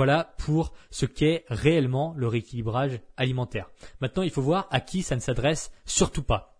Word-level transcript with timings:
Voilà 0.00 0.32
pour 0.38 0.72
ce 0.90 1.04
qu'est 1.04 1.44
réellement 1.50 2.14
le 2.16 2.26
rééquilibrage 2.26 3.00
alimentaire. 3.18 3.68
Maintenant, 4.00 4.22
il 4.22 4.30
faut 4.30 4.40
voir 4.40 4.66
à 4.70 4.80
qui 4.80 5.02
ça 5.02 5.14
ne 5.14 5.20
s'adresse 5.20 5.70
surtout 5.84 6.22
pas. 6.22 6.58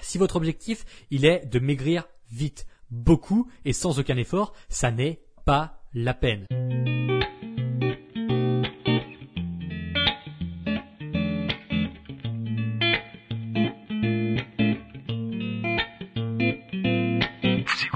Si 0.00 0.16
votre 0.16 0.36
objectif, 0.36 0.84
il 1.10 1.24
est 1.24 1.44
de 1.44 1.58
maigrir 1.58 2.04
vite, 2.30 2.68
beaucoup 2.92 3.50
et 3.64 3.72
sans 3.72 3.98
aucun 3.98 4.16
effort, 4.16 4.52
ça 4.68 4.92
n'est 4.92 5.24
pas 5.44 5.82
la 5.92 6.14
peine. 6.14 6.46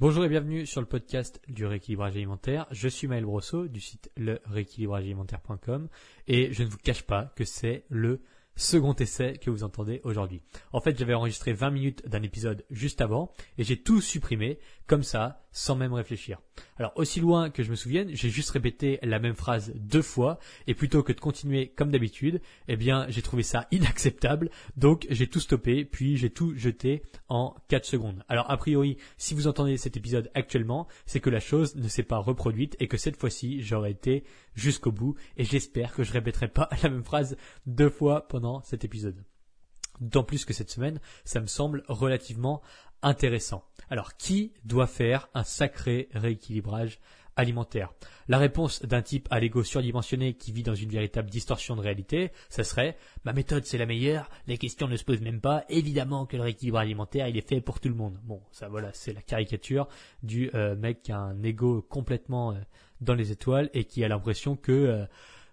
Bonjour 0.00 0.24
et 0.24 0.30
bienvenue 0.30 0.64
sur 0.64 0.80
le 0.80 0.86
podcast 0.86 1.42
du 1.46 1.66
rééquilibrage 1.66 2.16
alimentaire. 2.16 2.66
Je 2.70 2.88
suis 2.88 3.06
Maël 3.06 3.26
Brosseau 3.26 3.68
du 3.68 3.80
site 3.80 4.10
le 4.16 4.40
alimentaire.com 4.94 5.90
et 6.26 6.54
je 6.54 6.62
ne 6.62 6.68
vous 6.70 6.78
cache 6.78 7.02
pas 7.02 7.34
que 7.36 7.44
c'est 7.44 7.84
le 7.90 8.22
second 8.56 8.94
essai 8.94 9.34
que 9.34 9.50
vous 9.50 9.62
entendez 9.62 10.00
aujourd'hui. 10.04 10.40
En 10.72 10.80
fait, 10.80 10.98
j'avais 10.98 11.12
enregistré 11.12 11.52
20 11.52 11.70
minutes 11.70 12.08
d'un 12.08 12.22
épisode 12.22 12.64
juste 12.70 13.02
avant 13.02 13.30
et 13.58 13.62
j'ai 13.62 13.82
tout 13.82 14.00
supprimé 14.00 14.58
comme 14.86 15.02
ça, 15.02 15.44
sans 15.52 15.76
même 15.76 15.92
réfléchir. 15.92 16.40
Alors, 16.78 16.92
aussi 16.96 17.20
loin 17.20 17.50
que 17.50 17.62
je 17.62 17.70
me 17.70 17.76
souvienne, 17.76 18.10
j'ai 18.12 18.30
juste 18.30 18.50
répété 18.50 18.98
la 19.02 19.18
même 19.18 19.34
phrase 19.34 19.72
deux 19.74 20.02
fois 20.02 20.38
et 20.66 20.74
plutôt 20.74 21.02
que 21.02 21.12
de 21.12 21.20
continuer 21.20 21.68
comme 21.68 21.90
d'habitude, 21.90 22.40
eh 22.68 22.76
bien, 22.76 23.06
j'ai 23.08 23.22
trouvé 23.22 23.42
ça 23.42 23.66
inacceptable. 23.70 24.50
Donc, 24.76 25.06
j'ai 25.10 25.26
tout 25.26 25.40
stoppé 25.40 25.84
puis 25.84 26.16
j'ai 26.16 26.30
tout 26.30 26.54
jeté 26.56 27.02
en 27.28 27.54
4 27.68 27.84
secondes. 27.84 28.24
Alors, 28.28 28.50
a 28.50 28.56
priori, 28.56 28.96
si 29.18 29.34
vous 29.34 29.46
entendez 29.46 29.76
cet 29.76 29.96
épisode 29.96 30.30
actuellement, 30.34 30.86
c'est 31.06 31.20
que 31.20 31.30
la 31.30 31.40
chose 31.40 31.76
ne 31.76 31.88
s'est 31.88 32.02
pas 32.02 32.18
reproduite 32.18 32.76
et 32.80 32.88
que 32.88 32.96
cette 32.96 33.16
fois-ci, 33.16 33.62
j'aurais 33.62 33.92
été 33.92 34.24
jusqu'au 34.54 34.92
bout 34.92 35.14
et 35.36 35.44
j'espère 35.44 35.94
que 35.94 36.02
je 36.02 36.12
répéterai 36.12 36.48
pas 36.48 36.68
la 36.82 36.90
même 36.90 37.04
phrase 37.04 37.36
deux 37.66 37.90
fois 37.90 38.28
pendant 38.28 38.62
cet 38.62 38.84
épisode. 38.84 39.24
D'autant 40.00 40.24
plus 40.24 40.46
que 40.46 40.54
cette 40.54 40.70
semaine, 40.70 40.98
ça 41.24 41.40
me 41.40 41.46
semble 41.46 41.82
relativement 41.86 42.62
intéressant. 43.02 43.64
Alors, 43.88 44.16
qui 44.16 44.52
doit 44.64 44.86
faire 44.86 45.28
un 45.34 45.44
sacré 45.44 46.08
rééquilibrage 46.12 47.00
alimentaire? 47.36 47.92
La 48.28 48.38
réponse 48.38 48.82
d'un 48.82 49.02
type 49.02 49.26
à 49.30 49.40
l'ego 49.40 49.64
surdimensionné 49.64 50.34
qui 50.34 50.52
vit 50.52 50.62
dans 50.62 50.74
une 50.74 50.90
véritable 50.90 51.28
distorsion 51.28 51.74
de 51.74 51.80
réalité, 51.80 52.30
ça 52.48 52.62
serait 52.62 52.96
ma 53.24 53.32
méthode 53.32 53.64
c'est 53.64 53.78
la 53.78 53.86
meilleure, 53.86 54.30
les 54.46 54.58
questions 54.58 54.86
ne 54.86 54.96
se 54.96 55.04
posent 55.04 55.20
même 55.20 55.40
pas, 55.40 55.64
évidemment 55.68 56.26
que 56.26 56.36
le 56.36 56.44
rééquilibrage 56.44 56.84
alimentaire 56.84 57.26
il 57.26 57.36
est 57.36 57.48
fait 57.48 57.60
pour 57.60 57.80
tout 57.80 57.88
le 57.88 57.96
monde. 57.96 58.18
Bon, 58.22 58.40
ça 58.52 58.68
voilà, 58.68 58.92
c'est 58.92 59.12
la 59.12 59.22
caricature 59.22 59.88
du 60.22 60.50
euh, 60.54 60.76
mec 60.76 61.02
qui 61.02 61.10
a 61.10 61.18
un 61.18 61.42
ego 61.42 61.82
complètement 61.82 62.52
euh, 62.52 62.56
dans 63.00 63.14
les 63.14 63.32
étoiles 63.32 63.70
et 63.74 63.84
qui 63.84 64.04
a 64.04 64.08
l'impression 64.08 64.54
que 64.54 64.72
euh, 64.72 65.06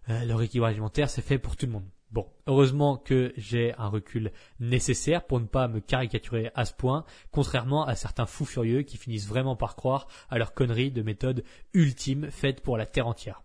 le 0.08 0.34
rééquilibrage 0.36 0.74
alimentaire 0.74 1.10
c'est 1.10 1.24
fait 1.24 1.40
pour 1.40 1.56
tout 1.56 1.66
le 1.66 1.72
monde. 1.72 1.90
Bon, 2.12 2.26
heureusement 2.48 2.96
que 2.96 3.34
j'ai 3.36 3.74
un 3.78 3.90
recul 3.90 4.32
nécessaire 4.62 5.26
pour 5.26 5.42
ne 5.42 5.46
pas 5.46 5.68
me 5.68 5.82
caricaturer 5.82 6.52
à 6.56 6.64
ce 6.64 6.74
point, 6.74 7.04
contrairement 7.32 7.86
à 7.86 7.96
certains 7.96 8.26
fous 8.26 8.46
furieux 8.46 8.84
qui 8.84 8.96
finissent 8.96 9.28
vraiment 9.28 9.58
par 9.58 9.76
croire 9.76 10.08
à 10.30 10.38
leur 10.38 10.54
connerie 10.54 10.92
de 10.92 11.02
méthode 11.02 11.44
ultime 11.74 12.32
faite 12.32 12.62
pour 12.62 12.78
la 12.78 12.86
Terre 12.86 13.08
entière. 13.08 13.44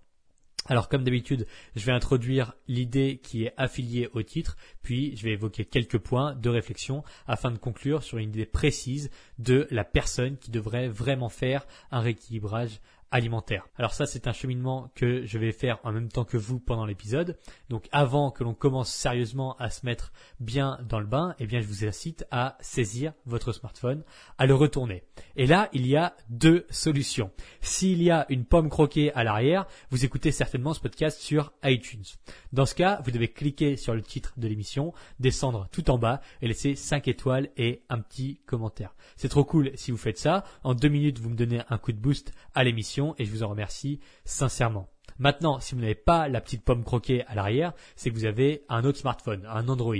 Alors 0.67 0.89
comme 0.89 1.03
d'habitude, 1.03 1.49
je 1.75 1.85
vais 1.85 1.93
introduire 1.93 2.55
l'idée 2.69 3.21
qui 3.21 3.45
est 3.45 3.55
affiliée 3.57 4.09
au 4.13 4.23
titre, 4.23 4.57
puis 4.81 5.17
je 5.17 5.25
vais 5.25 5.33
évoquer 5.33 5.65
quelques 5.65 5.99
points 5.99 6.37
de 6.37 6.49
réflexion 6.49 7.03
afin 7.27 7.51
de 7.51 7.59
conclure 7.59 8.05
sur 8.05 8.19
une 8.19 8.29
idée 8.29 8.47
précise 8.47 9.11
de 9.41 9.67
la 9.73 9.83
personne 9.83 10.37
qui 10.37 10.53
devrait 10.53 10.87
vraiment 10.87 11.29
faire 11.29 11.67
un 11.91 11.99
rééquilibrage 11.99 12.81
alimentaire. 13.13 13.69
Alors 13.77 13.93
ça, 13.93 14.07
c'est 14.07 14.27
un 14.27 14.33
cheminement 14.33 14.91
que 14.97 15.25
je 15.25 15.39
vais 15.39 15.53
faire 15.53 15.79
en 15.85 15.93
même 15.93 16.09
temps 16.09 16.25
que 16.25 16.39
vous 16.39 16.59
pendant 16.59 16.87
l'épisode. 16.87 17.39
Donc 17.69 17.89
avant 17.93 18.31
que 18.31 18.43
l'on 18.43 18.55
commence 18.55 18.91
sérieusement 18.93 19.55
à 19.59 19.71
se 19.71 19.87
mettre 19.87 20.13
bien 20.41 20.79
dans 20.89 20.99
le 20.99 21.07
bain, 21.07 21.37
eh 21.39 21.47
bien, 21.47 21.61
je 21.61 21.67
vous 21.67 21.85
incite 21.85 22.27
à 22.31 22.57
saisir 22.61 23.13
votre 23.27 23.53
smartphone, 23.53 24.03
à 24.39 24.47
le 24.47 24.55
retourner. 24.55 25.05
Et 25.37 25.47
là, 25.47 25.69
il 25.73 25.87
y 25.87 25.97
a 25.97 26.17
deux 26.31 26.67
solutions. 26.71 27.31
S'il 27.61 28.03
y 28.03 28.11
a 28.11 28.27
une 28.31 28.47
pomme 28.47 28.71
croquée 28.71 29.13
à 29.13 29.25
l'arrière, 29.25 29.67
vous 29.91 30.05
écoutez 30.05 30.33
certainement 30.33 30.73
ce 30.73 30.81
podcast 30.81 31.21
sur 31.21 31.53
iTunes. 31.63 32.05
Dans 32.53 32.67
ce 32.67 32.75
cas, 32.75 33.01
vous 33.05 33.11
devez 33.11 33.29
cliquer 33.29 33.77
sur 33.77 33.95
le 33.95 34.03
titre 34.03 34.33
de 34.39 34.49
l'émission, 34.49 34.95
descendre 35.21 35.69
tout 35.71 35.91
en 35.91 35.99
bas 35.99 36.23
et 36.41 36.49
laisser 36.49 36.75
5 36.75 37.09
étoiles 37.09 37.51
et 37.59 37.83
un 37.91 38.01
petit 38.01 38.41
commentaire. 38.47 38.95
C'est 39.17 39.29
trop 39.29 39.45
cool 39.45 39.71
si 39.75 39.91
vous 39.91 39.99
faites 39.99 40.19
ça. 40.19 40.45
En 40.65 40.75
deux 40.75 40.89
minutes, 40.89 41.19
vous 41.19 41.29
me 41.29 41.37
donnez 41.37 41.61
un 41.69 41.77
coup 41.77 41.93
de 41.93 41.99
boost 41.99 42.33
à 42.55 42.65
l'émission 42.65 43.02
et 43.19 43.25
je 43.25 43.31
vous 43.31 43.43
en 43.43 43.49
remercie 43.49 44.01
sincèrement. 44.25 44.89
Maintenant, 45.19 45.61
si 45.61 45.75
vous 45.75 45.81
n'avez 45.81 45.95
pas 45.95 46.29
la 46.29 46.41
petite 46.41 46.65
pomme 46.65 46.85
croquée 46.85 47.25
à 47.27 47.35
l'arrière, 47.35 47.73
c'est 47.97 48.11
que 48.11 48.15
vous 48.15 48.25
avez 48.25 48.65
un 48.69 48.85
autre 48.85 48.99
smartphone, 48.99 49.47
un 49.47 49.69
Android. 49.69 49.95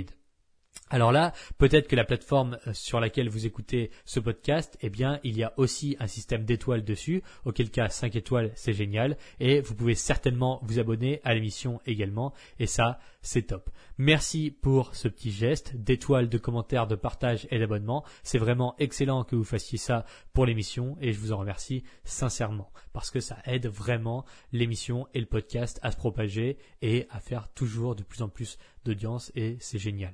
Alors 0.89 1.11
là, 1.11 1.33
peut-être 1.57 1.87
que 1.87 1.95
la 1.95 2.03
plateforme 2.03 2.59
euh, 2.67 2.73
sur 2.73 2.99
laquelle 2.99 3.29
vous 3.29 3.47
écoutez 3.47 3.89
ce 4.05 4.19
podcast, 4.19 4.77
eh 4.81 4.89
bien, 4.89 5.19
il 5.23 5.35
y 5.35 5.43
a 5.43 5.53
aussi 5.57 5.95
un 5.99 6.07
système 6.07 6.45
d'étoiles 6.45 6.83
dessus, 6.83 7.23
auquel 7.45 7.71
cas 7.71 7.89
5 7.89 8.15
étoiles, 8.15 8.51
c'est 8.55 8.73
génial, 8.73 9.17
et 9.39 9.61
vous 9.61 9.73
pouvez 9.73 9.95
certainement 9.95 10.59
vous 10.61 10.79
abonner 10.79 11.19
à 11.23 11.33
l'émission 11.33 11.81
également, 11.87 12.33
et 12.59 12.67
ça, 12.67 12.99
c'est 13.21 13.47
top. 13.47 13.71
Merci 13.97 14.51
pour 14.51 14.93
ce 14.93 15.07
petit 15.07 15.31
geste 15.31 15.75
d'étoiles, 15.75 16.29
de 16.29 16.37
commentaires, 16.37 16.85
de 16.85 16.95
partage 16.95 17.47
et 17.49 17.57
d'abonnement. 17.57 18.03
C'est 18.21 18.37
vraiment 18.37 18.75
excellent 18.77 19.23
que 19.23 19.35
vous 19.35 19.43
fassiez 19.43 19.79
ça 19.79 20.05
pour 20.33 20.45
l'émission, 20.45 20.97
et 21.01 21.11
je 21.11 21.19
vous 21.19 21.31
en 21.31 21.37
remercie 21.37 21.83
sincèrement, 22.03 22.71
parce 22.91 23.09
que 23.09 23.19
ça 23.19 23.37
aide 23.45 23.67
vraiment 23.67 24.25
l'émission 24.51 25.07
et 25.15 25.19
le 25.19 25.25
podcast 25.25 25.79
à 25.81 25.91
se 25.91 25.97
propager 25.97 26.57
et 26.83 27.07
à 27.09 27.19
faire 27.19 27.47
toujours 27.53 27.95
de 27.95 28.03
plus 28.03 28.21
en 28.21 28.29
plus 28.29 28.59
d'audience, 28.85 29.31
et 29.33 29.57
c'est 29.59 29.79
génial. 29.79 30.13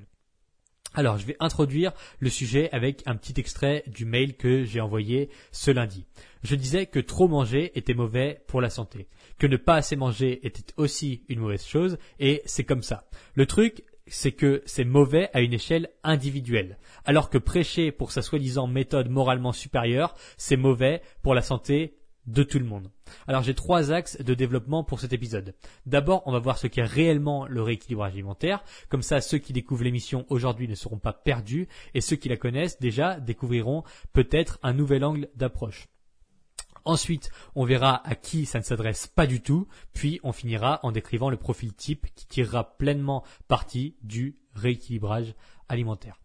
Alors, 0.94 1.18
je 1.18 1.26
vais 1.26 1.38
introduire 1.40 1.92
le 2.20 2.30
sujet 2.30 2.70
avec 2.72 3.04
un 3.06 3.16
petit 3.16 3.40
extrait 3.40 3.84
du 3.88 4.06
mail 4.06 4.36
que 4.36 4.64
j'ai 4.64 4.82
envoyé 4.82 5.30
ce 5.52 5.70
lundi. 5.72 6.06
Je 6.44 6.56
disais 6.56 6.88
que 6.88 7.00
trop 7.00 7.28
manger 7.28 7.72
était 7.78 7.94
mauvais 7.94 8.42
pour 8.48 8.60
la 8.60 8.70
santé, 8.70 9.08
que 9.38 9.48
ne 9.48 9.58
pas 9.58 9.76
assez 9.76 9.96
manger 9.96 10.46
était 10.46 10.74
aussi 10.78 11.24
une 11.30 11.40
mauvaise 11.40 11.66
chose, 11.66 11.98
et 12.20 12.42
c'est 12.46 12.64
comme 12.64 12.82
ça. 12.82 13.08
Le 13.36 13.46
truc, 13.46 13.84
c'est 14.08 14.32
que 14.32 14.64
c'est 14.66 14.84
mauvais 14.84 15.30
à 15.34 15.42
une 15.42 15.54
échelle 15.54 15.90
individuelle, 16.04 16.80
alors 17.06 17.30
que 17.30 17.38
prêcher 17.38 17.92
pour 17.92 18.12
sa 18.12 18.24
soi-disant 18.24 18.66
méthode 18.66 19.10
moralement 19.10 19.54
supérieure, 19.54 20.16
c'est 20.38 20.58
mauvais 20.58 21.02
pour 21.22 21.36
la 21.36 21.44
santé 21.44 21.99
de 22.30 22.44
tout 22.44 22.60
le 22.60 22.66
monde. 22.66 22.92
Alors 23.28 23.42
j'ai 23.42 23.56
trois 23.56 23.92
axes 23.92 24.22
de 24.22 24.34
développement 24.34 24.84
pour 24.84 25.00
cet 25.00 25.14
épisode. 25.14 25.56
D'abord, 25.86 26.22
on 26.26 26.32
va 26.32 26.40
voir 26.40 26.58
ce 26.58 26.68
qu'est 26.68 26.84
réellement 26.84 27.48
le 27.48 27.62
rééquilibrage 27.62 28.14
alimentaire. 28.14 28.64
Comme 28.88 29.02
ça, 29.02 29.20
ceux 29.20 29.40
qui 29.40 29.52
découvrent 29.52 29.84
l'émission 29.84 30.26
aujourd'hui 30.30 30.68
ne 30.68 30.76
seront 30.76 31.00
pas 31.00 31.14
perdus 31.14 31.68
et 31.94 32.02
ceux 32.02 32.16
qui 32.16 32.30
la 32.30 32.38
connaissent 32.38 32.80
déjà 32.80 33.20
découvriront 33.20 33.84
peut-être 34.14 34.60
un 34.62 34.74
nouvel 34.74 35.04
angle 35.04 35.30
d'approche. 35.36 35.88
Ensuite, 36.86 37.30
on 37.56 37.66
verra 37.66 38.08
à 38.08 38.16
qui 38.16 38.46
ça 38.46 38.60
ne 38.60 38.64
s'adresse 38.64 39.08
pas 39.08 39.28
du 39.28 39.42
tout, 39.42 39.68
puis 39.94 40.20
on 40.24 40.32
finira 40.32 40.80
en 40.84 40.92
décrivant 40.92 41.30
le 41.30 41.38
profil 41.38 41.74
type 41.74 42.08
qui 42.16 42.26
tirera 42.26 42.78
pleinement 42.78 43.24
parti 43.48 43.96
du 44.02 44.38
rééquilibrage 44.56 45.36
alimentaire. 45.68 46.20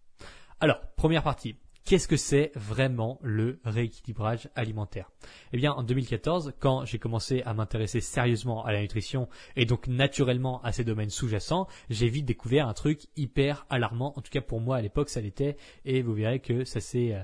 Alors, 0.60 0.80
première 0.96 1.22
partie, 1.22 1.56
Qu'est-ce 1.84 2.08
que 2.08 2.16
c'est 2.16 2.50
vraiment 2.54 3.18
le 3.22 3.60
rééquilibrage 3.62 4.48
alimentaire? 4.54 5.10
Eh 5.52 5.58
bien, 5.58 5.70
en 5.72 5.82
2014, 5.82 6.54
quand 6.58 6.86
j'ai 6.86 6.98
commencé 6.98 7.42
à 7.44 7.52
m'intéresser 7.52 8.00
sérieusement 8.00 8.64
à 8.64 8.72
la 8.72 8.80
nutrition 8.80 9.28
et 9.54 9.66
donc 9.66 9.86
naturellement 9.86 10.62
à 10.62 10.72
ces 10.72 10.82
domaines 10.82 11.10
sous-jacents, 11.10 11.68
j'ai 11.90 12.08
vite 12.08 12.24
découvert 12.24 12.68
un 12.68 12.72
truc 12.72 13.02
hyper 13.16 13.66
alarmant. 13.68 14.14
En 14.16 14.22
tout 14.22 14.30
cas, 14.30 14.40
pour 14.40 14.62
moi 14.62 14.78
à 14.78 14.80
l'époque, 14.80 15.10
ça 15.10 15.20
l'était, 15.20 15.58
et 15.84 16.00
vous 16.00 16.14
verrez 16.14 16.40
que 16.40 16.64
ça 16.64 16.80
s'est, 16.80 17.12
euh, 17.12 17.22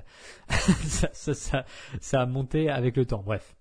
ça, 0.83 1.33
ça, 1.33 1.65
ça 1.99 2.21
a 2.21 2.25
monté 2.27 2.69
avec 2.69 2.97
le 2.97 3.05
temps. 3.07 3.23
Bref. 3.25 3.55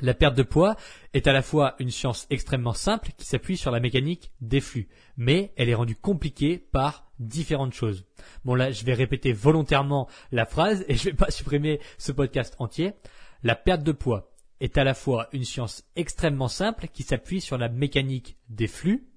La 0.00 0.14
perte 0.14 0.36
de 0.36 0.42
poids 0.42 0.74
est 1.12 1.26
à 1.26 1.34
la 1.34 1.42
fois 1.42 1.76
une 1.78 1.90
science 1.90 2.26
extrêmement 2.30 2.72
simple 2.72 3.10
qui 3.18 3.26
s'appuie 3.26 3.58
sur 3.58 3.70
la 3.70 3.78
mécanique 3.78 4.32
des 4.40 4.60
flux, 4.60 4.88
mais 5.18 5.52
elle 5.56 5.68
est 5.68 5.74
rendue 5.74 5.96
compliquée 5.96 6.58
par 6.58 7.03
différentes 7.18 7.74
choses. 7.74 8.04
Bon 8.44 8.54
là, 8.54 8.70
je 8.70 8.84
vais 8.84 8.94
répéter 8.94 9.32
volontairement 9.32 10.08
la 10.32 10.46
phrase 10.46 10.84
et 10.88 10.94
je 10.96 11.08
ne 11.08 11.10
vais 11.10 11.16
pas 11.16 11.30
supprimer 11.30 11.80
ce 11.98 12.12
podcast 12.12 12.56
entier. 12.58 12.92
La 13.42 13.54
perte 13.54 13.82
de 13.82 13.92
poids 13.92 14.32
est 14.60 14.78
à 14.78 14.84
la 14.84 14.94
fois 14.94 15.28
une 15.32 15.44
science 15.44 15.84
extrêmement 15.96 16.48
simple 16.48 16.88
qui 16.88 17.02
s'appuie 17.02 17.40
sur 17.40 17.58
la 17.58 17.68
mécanique 17.68 18.38
des 18.48 18.66
flux, 18.66 19.08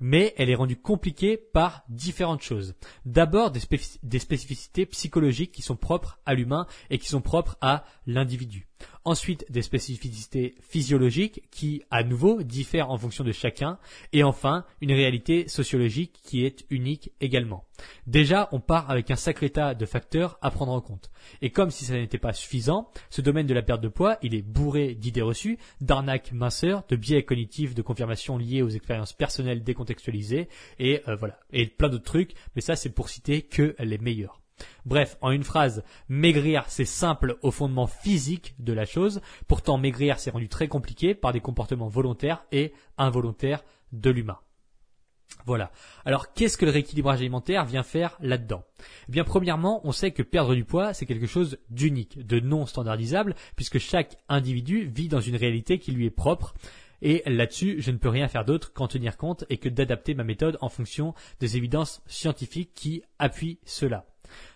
mais 0.00 0.34
elle 0.36 0.50
est 0.50 0.54
rendue 0.54 0.76
compliquée 0.76 1.36
par 1.36 1.84
différentes 1.88 2.42
choses. 2.42 2.74
D'abord 3.04 3.50
des, 3.50 3.60
des 4.02 4.18
spécificités 4.18 4.86
psychologiques 4.86 5.52
qui 5.52 5.62
sont 5.62 5.76
propres 5.76 6.18
à 6.26 6.34
l'humain 6.34 6.66
et 6.90 6.98
qui 6.98 7.08
sont 7.08 7.22
propres 7.22 7.56
à 7.60 7.84
l'individu. 8.06 8.69
Ensuite, 9.04 9.46
des 9.50 9.62
spécificités 9.62 10.54
physiologiques 10.60 11.42
qui, 11.50 11.82
à 11.90 12.04
nouveau, 12.04 12.42
diffèrent 12.42 12.90
en 12.90 12.98
fonction 12.98 13.24
de 13.24 13.32
chacun. 13.32 13.78
Et 14.12 14.22
enfin, 14.22 14.64
une 14.80 14.92
réalité 14.92 15.48
sociologique 15.48 16.20
qui 16.22 16.44
est 16.44 16.64
unique 16.70 17.10
également. 17.20 17.64
Déjà, 18.06 18.48
on 18.52 18.60
part 18.60 18.90
avec 18.90 19.10
un 19.10 19.16
sacré 19.16 19.50
tas 19.50 19.74
de 19.74 19.86
facteurs 19.86 20.38
à 20.42 20.50
prendre 20.50 20.72
en 20.72 20.80
compte. 20.80 21.10
Et 21.40 21.50
comme 21.50 21.70
si 21.70 21.84
ça 21.84 21.94
n'était 21.94 22.18
pas 22.18 22.32
suffisant, 22.32 22.90
ce 23.08 23.22
domaine 23.22 23.46
de 23.46 23.54
la 23.54 23.62
perte 23.62 23.80
de 23.80 23.88
poids, 23.88 24.18
il 24.22 24.34
est 24.34 24.42
bourré 24.42 24.94
d'idées 24.94 25.22
reçues, 25.22 25.58
d'arnaques 25.80 26.32
minceurs, 26.32 26.84
de 26.88 26.96
biais 26.96 27.24
cognitifs, 27.24 27.74
de 27.74 27.82
confirmations 27.82 28.36
liées 28.36 28.62
aux 28.62 28.68
expériences 28.68 29.12
personnelles 29.12 29.62
décontextualisées, 29.62 30.48
et 30.78 31.02
euh, 31.08 31.16
voilà, 31.16 31.38
et 31.52 31.66
plein 31.66 31.88
d'autres 31.88 32.04
trucs. 32.04 32.34
Mais 32.54 32.60
ça, 32.60 32.76
c'est 32.76 32.90
pour 32.90 33.08
citer 33.08 33.42
que 33.42 33.74
les 33.78 33.98
meilleurs. 33.98 34.39
Bref, 34.84 35.16
en 35.20 35.30
une 35.30 35.44
phrase, 35.44 35.84
maigrir 36.08 36.64
c'est 36.68 36.84
simple 36.84 37.38
au 37.42 37.50
fondement 37.50 37.86
physique 37.86 38.54
de 38.58 38.72
la 38.72 38.84
chose, 38.84 39.20
pourtant 39.46 39.78
maigrir 39.78 40.18
c'est 40.18 40.30
rendu 40.30 40.48
très 40.48 40.68
compliqué 40.68 41.14
par 41.14 41.32
des 41.32 41.40
comportements 41.40 41.88
volontaires 41.88 42.44
et 42.52 42.72
involontaires 42.98 43.64
de 43.92 44.10
l'humain. 44.10 44.38
Voilà. 45.46 45.70
Alors, 46.04 46.32
qu'est-ce 46.32 46.58
que 46.58 46.64
le 46.64 46.70
rééquilibrage 46.70 47.20
alimentaire 47.20 47.64
vient 47.64 47.82
faire 47.82 48.16
là-dedans? 48.20 48.64
Eh 49.08 49.12
bien, 49.12 49.24
premièrement, 49.24 49.80
on 49.84 49.92
sait 49.92 50.10
que 50.10 50.22
perdre 50.22 50.54
du 50.54 50.64
poids, 50.64 50.92
c'est 50.92 51.06
quelque 51.06 51.26
chose 51.26 51.58
d'unique, 51.70 52.26
de 52.26 52.40
non 52.40 52.66
standardisable, 52.66 53.34
puisque 53.56 53.78
chaque 53.78 54.18
individu 54.28 54.90
vit 54.92 55.08
dans 55.08 55.20
une 55.20 55.36
réalité 55.36 55.78
qui 55.78 55.92
lui 55.92 56.06
est 56.06 56.10
propre. 56.10 56.54
Et 57.02 57.22
là-dessus, 57.26 57.76
je 57.80 57.90
ne 57.90 57.96
peux 57.96 58.10
rien 58.10 58.28
faire 58.28 58.44
d'autre 58.44 58.72
qu'en 58.72 58.88
tenir 58.88 59.16
compte 59.16 59.44
et 59.48 59.56
que 59.56 59.70
d'adapter 59.70 60.14
ma 60.14 60.24
méthode 60.24 60.58
en 60.60 60.68
fonction 60.68 61.14
des 61.38 61.56
évidences 61.56 62.02
scientifiques 62.06 62.74
qui 62.74 63.02
appuient 63.18 63.58
cela. 63.64 64.04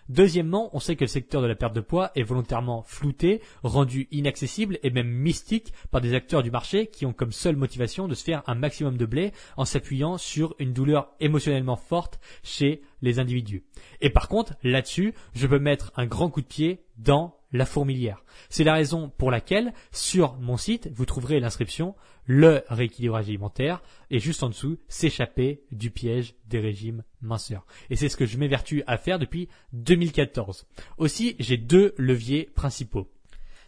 Deuxièmement, 0.07 0.69
on 0.73 0.79
sait 0.79 0.95
que 0.95 1.03
le 1.03 1.09
secteur 1.09 1.41
de 1.41 1.47
la 1.47 1.55
perte 1.55 1.75
de 1.75 1.81
poids 1.81 2.11
est 2.15 2.23
volontairement 2.23 2.83
flouté, 2.83 3.41
rendu 3.63 4.07
inaccessible 4.11 4.77
et 4.83 4.91
même 4.91 5.09
mystique 5.09 5.73
par 5.89 5.99
des 5.99 6.13
acteurs 6.13 6.43
du 6.43 6.51
marché 6.51 6.87
qui 6.87 7.05
ont 7.05 7.13
comme 7.13 7.31
seule 7.31 7.55
motivation 7.55 8.07
de 8.07 8.13
se 8.13 8.23
faire 8.23 8.43
un 8.45 8.55
maximum 8.55 8.97
de 8.97 9.05
blé 9.05 9.31
en 9.57 9.65
s'appuyant 9.65 10.17
sur 10.17 10.55
une 10.59 10.73
douleur 10.73 11.09
émotionnellement 11.19 11.75
forte 11.75 12.19
chez 12.43 12.81
les 13.01 13.19
individus. 13.19 13.63
Et 14.01 14.11
par 14.11 14.27
contre, 14.27 14.53
là-dessus, 14.63 15.13
je 15.33 15.47
peux 15.47 15.59
mettre 15.59 15.91
un 15.95 16.05
grand 16.05 16.29
coup 16.29 16.41
de 16.41 16.47
pied 16.47 16.85
dans 16.97 17.35
la 17.55 17.65
fourmilière. 17.65 18.23
C'est 18.49 18.63
la 18.63 18.73
raison 18.73 19.09
pour 19.17 19.31
laquelle, 19.31 19.73
sur 19.91 20.35
mon 20.37 20.57
site, 20.57 20.89
vous 20.93 21.05
trouverez 21.05 21.39
l'inscription 21.39 21.95
le 22.25 22.63
rééquilibrage 22.69 23.27
alimentaire 23.27 23.81
et 24.09 24.19
juste 24.19 24.43
en 24.43 24.49
dessous, 24.49 24.79
s'échapper 24.87 25.63
du 25.71 25.91
piège 25.91 26.35
des 26.47 26.59
régimes 26.59 27.03
minceurs. 27.21 27.65
Et 27.89 27.95
c'est 27.95 28.09
ce 28.09 28.17
que 28.17 28.25
je 28.25 28.37
m'évertue 28.37 28.83
à 28.87 28.97
faire 28.97 29.19
depuis 29.19 29.47
2014. 29.73 30.67
Aussi, 30.97 31.35
j'ai 31.39 31.57
deux 31.57 31.93
leviers 31.97 32.49
principaux. 32.55 33.11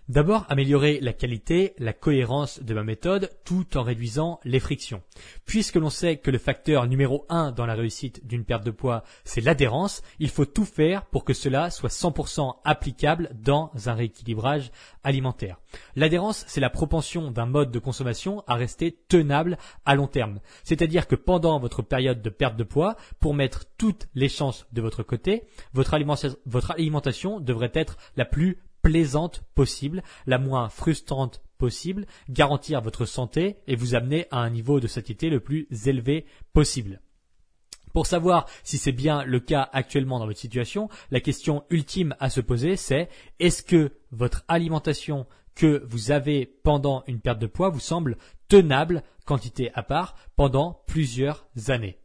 D'abord, 0.09 0.45
améliorer 0.47 1.01
la 1.01 1.11
qualité, 1.11 1.73
la 1.79 1.91
cohérence 1.91 2.63
de 2.63 2.73
ma 2.73 2.85
méthode 2.85 3.29
tout 3.43 3.75
en 3.75 3.83
réduisant 3.83 4.39
les 4.45 4.61
frictions. 4.61 5.01
Puisque 5.45 5.75
l'on 5.75 5.89
sait 5.89 6.15
que 6.15 6.31
le 6.31 6.37
facteur 6.37 6.87
numéro 6.87 7.25
un 7.27 7.51
dans 7.51 7.65
la 7.65 7.73
réussite 7.73 8.25
d'une 8.25 8.45
perte 8.45 8.63
de 8.63 8.71
poids, 8.71 9.03
c'est 9.25 9.41
l'adhérence, 9.41 10.01
il 10.19 10.29
faut 10.29 10.45
tout 10.45 10.63
faire 10.63 11.05
pour 11.07 11.25
que 11.25 11.33
cela 11.33 11.69
soit 11.71 11.89
100% 11.89 12.55
applicable 12.63 13.31
dans 13.33 13.69
un 13.85 13.95
rééquilibrage 13.95 14.71
alimentaire. 15.03 15.59
L'adhérence, 15.97 16.45
c'est 16.47 16.61
la 16.61 16.69
propension 16.69 17.29
d'un 17.29 17.45
mode 17.45 17.71
de 17.71 17.79
consommation 17.79 18.45
à 18.47 18.55
rester 18.55 18.97
tenable 19.09 19.57
à 19.85 19.93
long 19.93 20.07
terme. 20.07 20.39
C'est-à-dire 20.63 21.07
que 21.07 21.15
pendant 21.15 21.59
votre 21.59 21.81
période 21.81 22.21
de 22.21 22.29
perte 22.29 22.55
de 22.55 22.63
poids, 22.63 22.95
pour 23.19 23.33
mettre 23.33 23.65
toutes 23.77 24.07
les 24.15 24.29
chances 24.29 24.67
de 24.71 24.81
votre 24.81 25.03
côté, 25.03 25.43
votre 25.73 25.93
alimentation 25.93 27.41
devrait 27.41 27.71
être 27.73 27.97
la 28.15 28.23
plus 28.23 28.59
plaisante 28.87 29.43
possible, 29.53 30.01
la 30.27 30.37
moins 30.37 30.69
frustrante 30.69 31.41
possible, 31.57 32.05
garantir 32.29 32.79
votre 32.79 33.03
santé 33.03 33.57
et 33.67 33.75
vous 33.75 33.95
amener 33.95 34.27
à 34.31 34.37
un 34.37 34.49
niveau 34.49 34.79
de 34.79 34.87
satiété 34.87 35.29
le 35.29 35.41
plus 35.41 35.67
élevé 35.87 36.25
possible. 36.53 37.01
Pour 37.91 38.05
savoir 38.05 38.45
si 38.63 38.77
c'est 38.77 38.93
bien 38.93 39.25
le 39.25 39.41
cas 39.41 39.69
actuellement 39.73 40.19
dans 40.19 40.25
votre 40.25 40.39
situation, 40.39 40.87
la 41.11 41.19
question 41.19 41.65
ultime 41.69 42.15
à 42.21 42.29
se 42.29 42.39
poser 42.39 42.77
c'est 42.77 43.09
est-ce 43.39 43.61
que 43.61 43.91
votre 44.11 44.45
alimentation 44.47 45.27
que 45.53 45.83
vous 45.89 46.11
avez 46.11 46.45
pendant 46.45 47.03
une 47.07 47.19
perte 47.19 47.39
de 47.39 47.47
poids 47.47 47.67
vous 47.67 47.81
semble 47.81 48.17
tenable, 48.47 49.03
quantité 49.25 49.69
à 49.73 49.83
part, 49.83 50.15
pendant 50.37 50.81
plusieurs 50.87 51.45
années? 51.67 51.99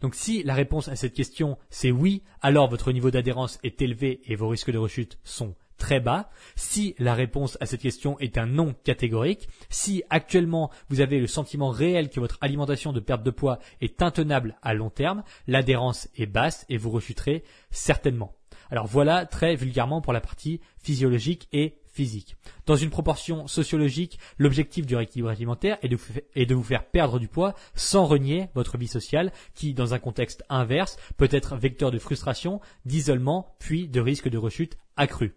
Donc 0.00 0.14
si 0.14 0.42
la 0.44 0.54
réponse 0.54 0.88
à 0.88 0.96
cette 0.96 1.12
question 1.12 1.58
c'est 1.68 1.90
oui, 1.90 2.22
alors 2.40 2.70
votre 2.70 2.90
niveau 2.90 3.10
d'adhérence 3.10 3.58
est 3.62 3.82
élevé 3.82 4.22
et 4.24 4.34
vos 4.34 4.48
risques 4.48 4.70
de 4.70 4.78
rechute 4.78 5.18
sont 5.24 5.56
très 5.82 5.98
bas. 5.98 6.30
Si 6.54 6.94
la 7.00 7.12
réponse 7.12 7.58
à 7.60 7.66
cette 7.66 7.80
question 7.80 8.16
est 8.20 8.38
un 8.38 8.46
non 8.46 8.72
catégorique, 8.84 9.48
si 9.68 10.04
actuellement 10.10 10.70
vous 10.88 11.00
avez 11.00 11.18
le 11.18 11.26
sentiment 11.26 11.70
réel 11.70 12.08
que 12.08 12.20
votre 12.20 12.38
alimentation 12.40 12.92
de 12.92 13.00
perte 13.00 13.24
de 13.24 13.32
poids 13.32 13.58
est 13.80 14.00
intenable 14.00 14.56
à 14.62 14.74
long 14.74 14.90
terme, 14.90 15.24
l'adhérence 15.48 16.08
est 16.16 16.26
basse 16.26 16.64
et 16.68 16.76
vous 16.76 16.90
rechuterez 16.90 17.42
certainement. 17.72 18.36
Alors 18.70 18.86
voilà 18.86 19.26
très 19.26 19.56
vulgairement 19.56 20.00
pour 20.00 20.12
la 20.12 20.20
partie 20.20 20.60
physiologique 20.78 21.48
et 21.52 21.74
physique. 21.92 22.36
Dans 22.64 22.76
une 22.76 22.90
proportion 22.90 23.48
sociologique, 23.48 24.20
l'objectif 24.38 24.86
du 24.86 24.94
rééquilibrage 24.94 25.36
alimentaire 25.36 25.78
est 25.82 25.88
de, 25.88 25.98
est 26.36 26.46
de, 26.46 26.54
vous 26.54 26.62
faire 26.62 26.86
perdre 26.86 27.18
du 27.18 27.26
poids 27.26 27.54
sans 27.74 28.06
renier 28.06 28.50
votre 28.54 28.78
vie 28.78 28.86
sociale 28.86 29.32
qui, 29.54 29.74
dans 29.74 29.94
un 29.94 29.98
contexte 29.98 30.44
inverse, 30.48 30.96
peut 31.16 31.28
être 31.32 31.56
vecteur 31.56 31.90
de 31.90 31.98
frustration, 31.98 32.60
d'isolement, 32.86 33.56
puis 33.58 33.88
de 33.88 34.00
risque 34.00 34.28
de 34.28 34.38
rechute 34.38 34.78
accrue. 34.96 35.34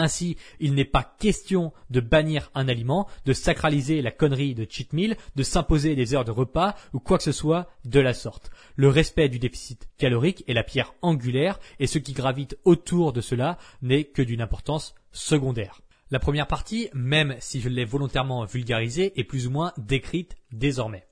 Ainsi, 0.00 0.38
il 0.60 0.72
n'est 0.72 0.86
pas 0.86 1.14
question 1.18 1.74
de 1.90 2.00
bannir 2.00 2.50
un 2.54 2.68
aliment, 2.68 3.06
de 3.26 3.34
sacraliser 3.34 4.00
la 4.00 4.10
connerie 4.10 4.54
de 4.54 4.66
cheat 4.66 4.94
meal, 4.94 5.14
de 5.36 5.42
s'imposer 5.42 5.94
des 5.94 6.14
heures 6.14 6.24
de 6.24 6.30
repas 6.30 6.74
ou 6.94 7.00
quoi 7.00 7.18
que 7.18 7.24
ce 7.24 7.32
soit 7.32 7.68
de 7.84 8.00
la 8.00 8.14
sorte. 8.14 8.50
Le 8.76 8.88
respect 8.88 9.28
du 9.28 9.38
déficit 9.38 9.90
calorique 9.98 10.42
est 10.48 10.54
la 10.54 10.64
pierre 10.64 10.94
angulaire 11.02 11.60
et 11.80 11.86
ce 11.86 11.98
qui 11.98 12.14
gravite 12.14 12.56
autour 12.64 13.12
de 13.12 13.20
cela 13.20 13.58
n'est 13.82 14.04
que 14.04 14.22
d'une 14.22 14.40
importance 14.40 14.94
secondaire. 15.12 15.82
La 16.10 16.18
première 16.18 16.46
partie, 16.46 16.88
même 16.94 17.36
si 17.38 17.60
je 17.60 17.68
l'ai 17.68 17.84
volontairement 17.84 18.46
vulgarisée, 18.46 19.12
est 19.20 19.24
plus 19.24 19.46
ou 19.48 19.50
moins 19.50 19.74
décrite 19.76 20.34
désormais. 20.50 21.09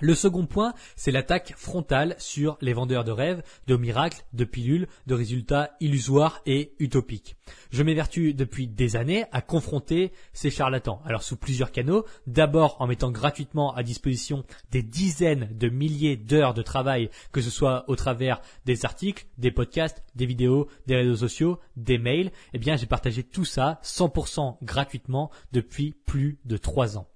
Le 0.00 0.14
second 0.16 0.46
point, 0.46 0.74
c'est 0.96 1.12
l'attaque 1.12 1.54
frontale 1.56 2.16
sur 2.18 2.58
les 2.60 2.72
vendeurs 2.72 3.04
de 3.04 3.12
rêves, 3.12 3.42
de 3.68 3.76
miracles, 3.76 4.24
de 4.32 4.44
pilules, 4.44 4.88
de 5.06 5.14
résultats 5.14 5.76
illusoires 5.80 6.40
et 6.44 6.74
utopiques. 6.80 7.36
Je 7.70 7.84
m'évertue 7.84 8.34
depuis 8.34 8.66
des 8.66 8.96
années 8.96 9.26
à 9.30 9.42
confronter 9.42 10.12
ces 10.32 10.50
charlatans. 10.50 11.00
Alors 11.04 11.22
sous 11.22 11.36
plusieurs 11.36 11.70
canaux, 11.70 12.04
d'abord 12.26 12.76
en 12.80 12.88
mettant 12.88 13.12
gratuitement 13.12 13.74
à 13.74 13.84
disposition 13.84 14.44
des 14.72 14.82
dizaines 14.82 15.48
de 15.52 15.68
milliers 15.68 16.16
d'heures 16.16 16.54
de 16.54 16.62
travail, 16.62 17.08
que 17.30 17.40
ce 17.40 17.50
soit 17.50 17.84
au 17.88 17.94
travers 17.94 18.40
des 18.64 18.84
articles, 18.84 19.26
des 19.38 19.52
podcasts, 19.52 20.02
des 20.16 20.26
vidéos, 20.26 20.68
des 20.86 20.96
réseaux 20.96 21.16
sociaux, 21.16 21.60
des 21.76 21.98
mails, 21.98 22.32
eh 22.54 22.58
bien 22.58 22.76
j'ai 22.76 22.86
partagé 22.86 23.22
tout 23.22 23.44
ça 23.44 23.78
100% 23.84 24.56
gratuitement 24.62 25.30
depuis 25.52 25.94
plus 26.06 26.38
de 26.44 26.56
trois 26.56 26.98
ans. 26.98 27.06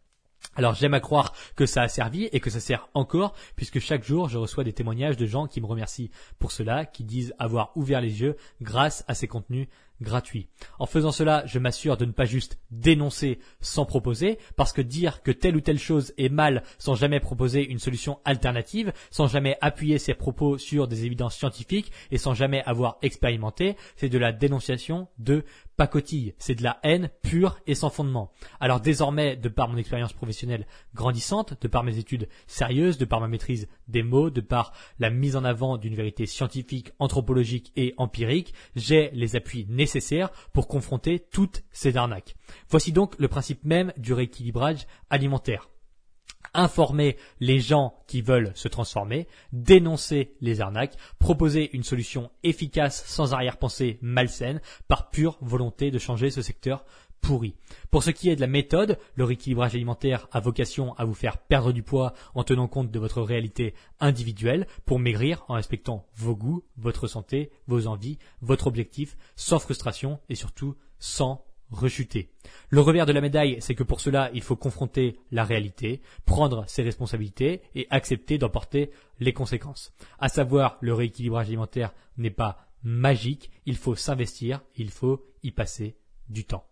Alors 0.57 0.75
j'aime 0.75 0.95
à 0.95 1.01
croire 1.01 1.35
que 1.55 1.67
ça 1.67 1.83
a 1.83 1.89
servi 1.89 2.29
et 2.33 2.41
que 2.41 2.51
ça 2.51 2.61
sert 2.61 2.89
encore, 2.95 3.35
puisque 3.57 3.79
chaque 3.79 4.05
jour 4.05 4.29
je 4.29 4.39
reçois 4.39 4.65
des 4.65 4.73
témoignages 4.73 5.19
de 5.19 5.27
gens 5.27 5.47
qui 5.47 5.61
me 5.61 5.67
remercient 5.67 6.11
pour 6.39 6.51
cela, 6.51 6.87
qui 6.87 7.05
disent 7.05 7.35
avoir 7.39 7.73
ouvert 7.77 8.01
les 8.01 8.23
yeux 8.23 8.37
grâce 8.63 9.05
à 9.07 9.15
ces 9.15 9.29
contenus 9.29 9.69
gratuit. 10.01 10.49
En 10.79 10.87
faisant 10.87 11.13
cela, 11.13 11.45
je 11.47 11.59
m'assure 11.59 11.97
de 11.97 12.05
ne 12.05 12.13
pas 12.13 12.25
juste 12.25 12.59
dénoncer 12.71 13.39
sans 13.61 13.87
proposer, 13.87 14.39
parce 14.57 14.73
que 14.73 14.83
dire 14.83 15.23
que 15.23 15.31
telle 15.31 15.57
ou 15.57 15.61
telle 15.61 15.79
chose 15.79 16.13
est 16.19 16.29
mal 16.29 16.63
sans 16.79 16.95
jamais 16.95 17.21
proposer 17.21 17.67
une 17.67 17.79
solution 17.79 18.19
alternative, 18.25 18.93
sans 19.11 19.27
jamais 19.27 19.57
appuyer 19.61 19.99
ses 19.99 20.15
propos 20.15 20.59
sur 20.59 20.89
des 20.89 21.05
évidences 21.05 21.37
scientifiques 21.37 21.93
et 22.11 22.19
sans 22.19 22.35
jamais 22.35 22.63
avoir 22.65 22.99
expérimenté, 23.03 23.77
c'est 23.97 24.09
de 24.09 24.19
la 24.19 24.33
dénonciation 24.33 25.09
de 25.19 25.45
pacotille, 25.77 26.35
c'est 26.39 26.55
de 26.55 26.63
la 26.63 26.79
haine 26.83 27.11
pure 27.23 27.59
et 27.67 27.75
sans 27.75 27.91
fondement. 27.91 28.31
Alors 28.61 28.81
désormais, 28.81 29.37
de 29.37 29.49
par 29.49 29.69
mon 29.69 29.77
expérience 29.77 30.13
professionnelle 30.13 30.67
grandissante, 30.95 31.61
de 31.61 31.69
par 31.69 31.85
mes 31.85 31.99
études 31.99 32.29
sérieuses, 32.47 32.99
de 32.99 33.05
par 33.05 33.21
ma 33.21 33.29
maîtrise 33.29 33.69
des 33.89 34.03
mots, 34.03 34.31
de 34.31 34.41
par 34.41 34.73
la 34.99 35.11
mise 35.11 35.37
en 35.37 35.45
avant 35.45 35.79
d'une 35.79 35.95
vérité 35.95 36.27
scientifique, 36.27 36.93
anthropologique 36.99 37.73
et 37.77 37.95
empirique, 37.97 38.55
j'ai 38.75 39.11
les 39.13 39.37
appuis 39.37 39.67
nécessaires 39.69 39.87
nécessaires 39.87 40.31
pour 40.53 40.69
confronter 40.69 41.21
toutes 41.21 41.63
ces 41.71 41.97
arnaques. 41.97 42.35
Voici 42.69 42.93
donc 42.93 43.15
le 43.19 43.29
principe 43.29 43.65
même 43.65 43.93
du 43.97 44.13
rééquilibrage 44.13 44.87
alimentaire 45.11 45.69
informer 46.57 47.17
les 47.41 47.61
gens 47.61 47.95
qui 48.07 48.23
veulent 48.23 48.53
se 48.55 48.69
transformer, 48.69 49.29
dénoncer 49.53 50.35
les 50.41 50.61
arnaques, 50.61 50.97
proposer 51.19 51.71
une 51.75 51.83
solution 51.83 52.31
efficace 52.43 53.05
sans 53.07 53.35
arrière-pensée 53.35 53.99
malsaine 54.03 54.61
par 54.89 55.11
pure 55.11 55.39
volonté 55.41 55.91
de 55.91 55.99
changer 55.99 56.31
ce 56.31 56.43
secteur 56.43 56.85
pourri. 57.21 57.57
Pour 57.91 58.03
ce 58.03 58.11
qui 58.11 58.31
est 58.31 58.37
de 58.37 58.41
la 58.41 58.47
méthode, 58.47 58.99
le 59.15 59.25
rééquilibrage 59.25 59.75
alimentaire 59.75 60.29
a 60.31 60.41
vocation 60.41 60.95
à 60.95 61.05
vous 61.05 61.15
faire 61.15 61.39
perdre 61.39 61.73
du 61.73 61.83
poids 61.83 62.13
en 62.35 62.45
tenant 62.45 62.69
compte 62.69 62.91
de 62.91 62.99
votre 62.99 63.23
réalité 63.23 63.75
individuelle 64.01 64.67
pour 64.85 64.99
maigrir 64.99 65.45
en 65.49 65.55
respectant 65.55 66.07
vos 66.15 66.37
goûts, 66.37 66.65
votre 66.77 67.09
santé, 67.09 67.51
vos 67.67 67.87
envies, 67.87 68.19
votre 68.43 68.67
objectif, 68.67 69.17
sans 69.35 69.59
frustration 69.59 70.21
et 70.29 70.35
surtout 70.35 70.77
sans 70.99 71.45
rechuter. 71.71 72.31
Le 72.69 72.81
revers 72.81 73.07
de 73.07 73.13
la 73.13 73.21
médaille, 73.21 73.57
c'est 73.61 73.75
que 73.75 73.83
pour 73.83 74.01
cela, 74.01 74.31
il 74.35 74.43
faut 74.43 74.57
confronter 74.57 75.19
la 75.31 75.45
réalité, 75.45 76.01
prendre 76.25 76.65
ses 76.69 76.83
responsabilités 76.83 77.63
et 77.75 77.87
accepter 77.91 78.39
d'en 78.39 78.49
porter 78.49 78.91
les 79.21 79.33
conséquences. 79.33 79.93
À 80.19 80.29
savoir, 80.29 80.79
le 80.81 80.95
rééquilibrage 80.95 81.49
alimentaire 81.49 81.93
n'est 82.17 82.31
pas 82.31 82.67
magique, 82.83 83.51
il 83.67 83.77
faut 83.77 83.97
s'investir, 83.97 84.61
il 84.77 84.91
faut 84.91 85.25
y 85.43 85.51
passer 85.51 85.97
du 86.29 86.45
temps. 86.45 86.65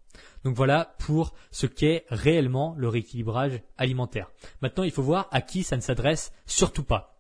Donc 0.45 0.55
voilà 0.55 0.95
pour 0.99 1.35
ce 1.51 1.67
qu'est 1.67 2.05
réellement 2.09 2.75
le 2.77 2.89
rééquilibrage 2.89 3.61
alimentaire. 3.77 4.31
Maintenant, 4.63 4.85
il 4.85 4.93
faut 4.93 5.03
voir 5.03 5.29
à 5.33 5.41
qui 5.41 5.65
ça 5.65 5.77
ne 5.77 5.81
s'adresse 5.81 6.33
surtout 6.47 6.85
pas. 6.85 7.19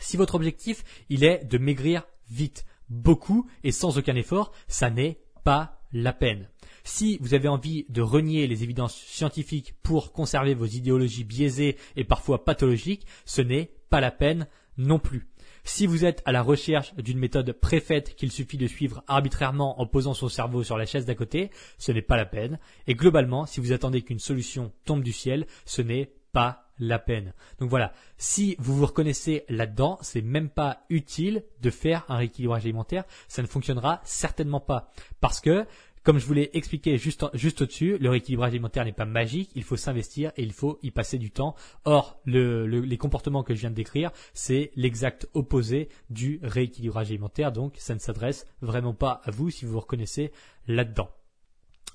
Si 0.00 0.16
votre 0.16 0.34
objectif, 0.34 0.84
il 1.08 1.24
est 1.24 1.44
de 1.44 1.58
maigrir 1.58 2.04
vite, 2.28 2.64
beaucoup 2.88 3.48
et 3.64 3.72
sans 3.72 3.98
aucun 3.98 4.14
effort, 4.14 4.52
ça 4.68 4.90
n'est 4.90 5.20
pas 5.44 5.80
la 5.92 6.12
peine. 6.12 6.48
Si 6.92 7.18
vous 7.20 7.34
avez 7.34 7.46
envie 7.46 7.86
de 7.88 8.02
renier 8.02 8.48
les 8.48 8.64
évidences 8.64 8.96
scientifiques 8.96 9.76
pour 9.80 10.10
conserver 10.10 10.54
vos 10.54 10.66
idéologies 10.66 11.22
biaisées 11.22 11.76
et 11.94 12.02
parfois 12.02 12.44
pathologiques, 12.44 13.06
ce 13.24 13.42
n'est 13.42 13.70
pas 13.90 14.00
la 14.00 14.10
peine 14.10 14.48
non 14.76 14.98
plus. 14.98 15.28
Si 15.62 15.86
vous 15.86 16.04
êtes 16.04 16.20
à 16.24 16.32
la 16.32 16.42
recherche 16.42 16.92
d'une 16.96 17.20
méthode 17.20 17.52
préfaite 17.52 18.16
qu'il 18.16 18.32
suffit 18.32 18.58
de 18.58 18.66
suivre 18.66 19.04
arbitrairement 19.06 19.80
en 19.80 19.86
posant 19.86 20.14
son 20.14 20.28
cerveau 20.28 20.64
sur 20.64 20.76
la 20.76 20.84
chaise 20.84 21.06
d'à 21.06 21.14
côté, 21.14 21.50
ce 21.78 21.92
n'est 21.92 22.02
pas 22.02 22.16
la 22.16 22.26
peine. 22.26 22.58
Et 22.88 22.96
globalement, 22.96 23.46
si 23.46 23.60
vous 23.60 23.72
attendez 23.72 24.02
qu'une 24.02 24.18
solution 24.18 24.72
tombe 24.84 25.04
du 25.04 25.12
ciel, 25.12 25.46
ce 25.66 25.82
n'est 25.82 26.10
pas 26.32 26.70
la 26.80 26.98
peine. 26.98 27.34
Donc 27.60 27.68
voilà, 27.68 27.92
si 28.16 28.56
vous 28.58 28.74
vous 28.74 28.86
reconnaissez 28.86 29.44
là-dedans, 29.48 29.98
c'est 30.00 30.22
même 30.22 30.48
pas 30.48 30.84
utile 30.88 31.44
de 31.60 31.70
faire 31.70 32.04
un 32.08 32.16
rééquilibrage 32.16 32.64
alimentaire, 32.64 33.04
ça 33.28 33.42
ne 33.42 33.46
fonctionnera 33.46 34.00
certainement 34.02 34.60
pas. 34.60 34.90
Parce 35.20 35.40
que 35.40 35.66
comme 36.02 36.18
je 36.18 36.26
vous 36.26 36.32
l'ai 36.32 36.50
expliqué 36.54 36.96
juste, 36.96 37.24
juste 37.34 37.62
au-dessus, 37.62 37.98
le 37.98 38.08
rééquilibrage 38.08 38.52
alimentaire 38.52 38.84
n'est 38.84 38.92
pas 38.92 39.04
magique, 39.04 39.50
il 39.54 39.62
faut 39.62 39.76
s'investir 39.76 40.32
et 40.36 40.42
il 40.42 40.52
faut 40.52 40.78
y 40.82 40.90
passer 40.90 41.18
du 41.18 41.30
temps. 41.30 41.54
Or, 41.84 42.20
les 42.26 42.98
comportements 42.98 43.42
que 43.42 43.54
je 43.54 43.60
viens 43.60 43.70
de 43.70 43.74
décrire, 43.74 44.10
c'est 44.32 44.70
l'exact 44.76 45.28
opposé 45.34 45.88
du 46.08 46.40
rééquilibrage 46.42 47.08
alimentaire, 47.08 47.52
donc 47.52 47.74
ça 47.78 47.94
ne 47.94 47.98
s'adresse 47.98 48.46
vraiment 48.62 48.94
pas 48.94 49.20
à 49.24 49.30
vous 49.30 49.50
si 49.50 49.64
vous 49.64 49.72
vous 49.72 49.80
reconnaissez 49.80 50.32
là-dedans. 50.66 51.10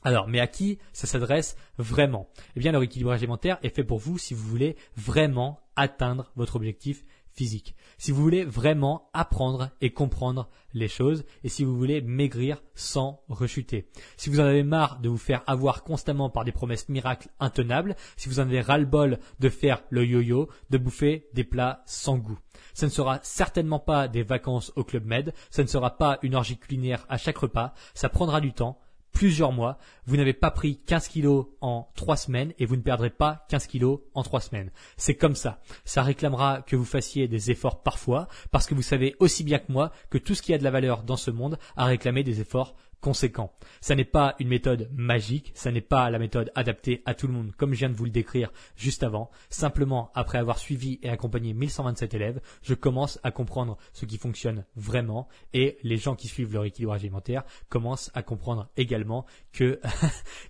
Alors, 0.04 0.28
mais 0.28 0.40
à 0.40 0.46
qui 0.46 0.78
ça 0.94 1.08
s'adresse 1.08 1.58
vraiment? 1.80 2.30
Eh 2.56 2.60
bien, 2.60 2.72
le 2.72 2.78
rééquilibrage 2.78 3.22
alimentaire 3.22 3.58
est 3.64 3.76
fait 3.76 3.84
pour 3.84 3.98
vous 3.98 4.20
si 4.20 4.36
vous 4.36 4.48
voulez 4.48 4.76
vraiment 4.96 5.60
atteindre 5.76 6.32
votre 6.36 6.58
objectif 6.58 7.04
physique. 7.36 7.76
Si 7.98 8.12
vous 8.12 8.22
voulez 8.22 8.46
vraiment 8.46 9.10
apprendre 9.14 9.70
et 9.82 9.92
comprendre 9.92 10.50
les 10.74 10.88
choses 10.88 11.26
et 11.44 11.50
si 11.50 11.64
vous 11.64 11.78
voulez 11.78 12.02
maigrir 12.02 12.62
sans 12.76 13.24
rechuter. 13.30 13.90
Si 14.18 14.30
vous 14.30 14.40
en 14.40 14.46
avez 14.46 14.64
marre 14.64 15.00
de 15.00 15.10
vous 15.10 15.18
faire 15.18 15.44
avoir 15.48 15.84
constamment 15.84 16.30
par 16.30 16.46
des 16.46 16.52
promesses 16.52 16.90
miracles 16.90 17.30
intenables, 17.40 17.96
si 18.18 18.30
vous 18.30 18.40
en 18.40 18.44
avez 18.44 18.62
ras-le-bol 18.62 19.20
de 19.40 19.50
faire 19.50 19.84
le 19.90 20.06
yo-yo, 20.06 20.50
de 20.70 20.78
bouffer 20.78 21.28
des 21.34 21.44
plats 21.44 21.84
sans 21.86 22.18
goût. 22.18 22.40
Ce 22.74 22.86
ne 22.86 22.92
sera 22.92 23.20
certainement 23.24 23.80
pas 23.80 24.08
des 24.08 24.24
vacances 24.24 24.72
au 24.76 24.84
Club 24.84 25.06
Med, 25.06 25.34
ce 25.50 25.62
ne 25.62 25.68
sera 25.68 25.98
pas 25.98 26.20
une 26.22 26.36
orgie 26.36 26.58
culinaire 26.58 27.06
à 27.10 27.18
chaque 27.18 27.38
repas, 27.38 27.74
ça 27.94 28.10
prendra 28.10 28.42
du 28.42 28.54
temps, 28.54 28.80
plusieurs 29.16 29.54
mois, 29.54 29.80
vous 30.06 30.18
n'avez 30.18 30.34
pas 30.34 30.52
pris 30.52 30.78
15 30.86 31.08
kilos 31.08 31.48
en 31.62 31.88
3 31.96 32.18
semaines 32.18 32.54
et 32.60 32.66
vous 32.66 32.76
ne 32.76 32.82
perdrez 32.82 33.10
pas 33.10 33.46
15 33.50 33.66
kilos 33.66 34.02
en 34.14 34.24
3 34.24 34.42
semaines. 34.42 34.72
C'est 34.98 35.16
comme 35.16 35.36
ça. 35.36 35.62
Ça 35.86 36.04
réclamera 36.04 36.62
que 36.62 36.76
vous 36.76 36.86
fassiez 36.86 37.30
des 37.30 37.50
efforts 37.50 37.82
parfois 37.82 38.28
parce 38.52 38.68
que 38.68 38.76
vous 38.76 38.82
savez 38.82 39.16
aussi 39.20 39.46
bien 39.46 39.60
que 39.60 39.72
moi 39.72 39.92
que 40.10 40.18
tout 40.18 40.36
ce 40.36 40.42
qui 40.42 40.54
a 40.54 40.58
de 40.58 40.66
la 40.66 40.70
valeur 40.70 41.04
dans 41.04 41.16
ce 41.16 41.32
monde 41.32 41.58
a 41.78 41.86
réclamé 41.86 42.24
des 42.24 42.42
efforts 42.42 42.76
conséquent. 43.02 43.54
Ça 43.82 43.96
n'est 43.96 44.06
pas 44.06 44.36
une 44.40 44.48
méthode 44.48 44.90
magique, 44.94 45.52
ça 45.56 45.72
n'est 45.72 45.82
pas 45.82 46.10
la 46.10 46.20
méthode 46.20 46.52
adaptée 46.56 47.02
à 47.06 47.14
tout 47.14 47.28
le 47.28 47.34
monde 47.34 47.52
comme 47.58 47.74
je 47.74 47.80
viens 47.80 47.90
de 47.90 47.96
vous 47.96 48.06
le 48.06 48.12
décrire 48.12 48.52
juste 48.76 49.04
avant. 49.04 49.30
Simplement, 49.50 50.12
après 50.16 50.38
avoir 50.38 50.58
suivi 50.58 51.00
et 51.04 51.10
accompagné 51.10 51.54
1127 51.54 52.14
élèves, 52.14 52.42
je 52.62 52.74
commence 52.74 53.20
à 53.24 53.32
comprendre 53.32 53.78
ce 53.94 54.06
qui 54.06 54.18
fonctionne 54.18 54.66
vraiment 54.76 55.28
et 55.54 55.78
les 55.84 55.98
gens 55.98 56.16
qui 56.16 56.28
suivent 56.28 56.54
leur 56.54 56.66
équilibrage 56.66 57.02
alimentaire 57.02 57.44
commencent 57.70 58.12
à 58.14 58.24
comprendre 58.24 58.70
également 58.78 59.26
que 59.52 59.80